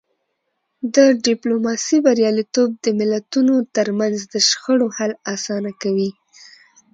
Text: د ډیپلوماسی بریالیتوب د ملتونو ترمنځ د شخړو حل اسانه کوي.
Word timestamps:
د 0.95 0.97
ډیپلوماسی 1.25 1.97
بریالیتوب 2.05 2.69
د 2.85 2.87
ملتونو 2.99 3.55
ترمنځ 3.75 4.17
د 4.33 4.35
شخړو 4.49 4.87
حل 4.97 5.11
اسانه 5.33 5.71
کوي. 5.81 6.09